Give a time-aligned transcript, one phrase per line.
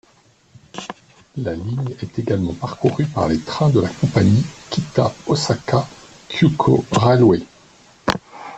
[1.37, 5.87] La ligne est également parcourue par les trains de la compagnie Kita-Osaka
[6.27, 7.41] Kyuko Railway.